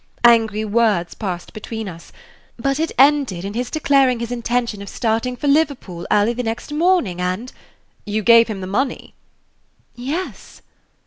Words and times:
Angry 0.25 0.65
words 0.65 1.13
passed 1.13 1.53
between 1.53 1.87
us; 1.87 2.11
but 2.57 2.79
it 2.79 2.91
ended 2.97 3.45
in 3.45 3.53
his 3.53 3.69
declaring 3.69 4.19
his 4.19 4.31
intention 4.31 4.81
of 4.81 4.89
starting 4.89 5.35
for 5.35 5.47
Liverpool 5.47 6.07
early 6.09 6.33
the 6.33 6.41
next 6.41 6.71
morning, 6.73 7.21
and" 7.21 7.53
"You 8.07 8.23
gave 8.23 8.47
him 8.47 8.61
the 8.61 8.65
money?" 8.65 9.13
"Yes." 9.93 10.63